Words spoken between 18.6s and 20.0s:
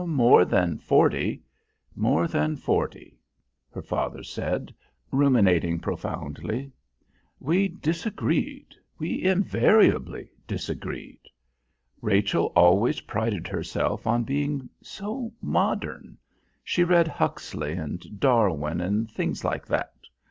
and things like that.